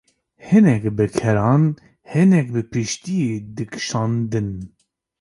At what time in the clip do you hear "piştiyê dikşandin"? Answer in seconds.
2.71-4.49